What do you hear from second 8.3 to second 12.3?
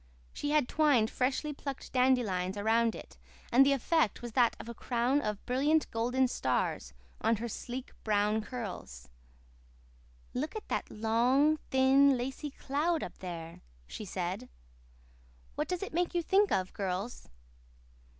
curls. "Look at that long, thin,